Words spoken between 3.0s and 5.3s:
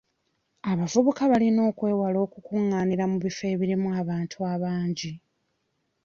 mu bifo ebirimu abantu abangi.